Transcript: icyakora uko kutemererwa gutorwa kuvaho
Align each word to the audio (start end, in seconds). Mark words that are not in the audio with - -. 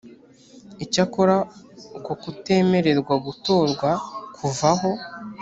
icyakora 0.83 1.35
uko 1.97 2.11
kutemererwa 2.21 3.13
gutorwa 3.25 3.89
kuvaho 4.35 4.89